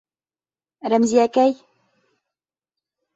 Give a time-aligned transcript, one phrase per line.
[0.93, 1.53] Рәмзиәкәй!